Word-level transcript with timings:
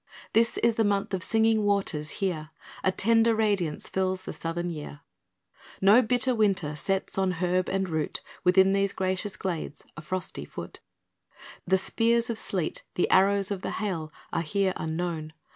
This 0.33 0.57
is 0.57 0.73
the 0.77 0.83
month 0.83 1.13
of 1.13 1.21
singing 1.21 1.63
waters 1.63 2.09
here 2.25 2.49
A 2.83 2.91
tender 2.91 3.35
radiance 3.35 3.87
fills 3.87 4.21
the 4.21 4.33
Southern 4.33 4.71
year; 4.71 5.01
No 5.79 6.01
bitter 6.01 6.33
winter 6.33 6.75
sets 6.75 7.19
on 7.19 7.33
herb 7.33 7.69
and 7.69 7.87
root, 7.87 8.21
Within 8.43 8.73
these 8.73 8.93
gracious 8.93 9.37
glades, 9.37 9.83
a 9.95 10.01
frosty 10.01 10.43
foot; 10.43 10.79
The 11.67 11.77
spears 11.77 12.31
of 12.31 12.39
sleet, 12.39 12.81
the 12.95 13.11
arrows 13.11 13.51
of 13.51 13.61
the 13.61 13.69
hail, 13.77 14.11
Are 14.33 14.41
here 14.41 14.73
unknown. 14.75 15.33